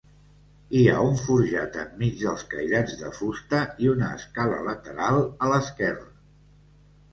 [0.77, 6.11] Hi ha un forjat enmig dels cairats de fusta i una escala lateral a l'esquerra.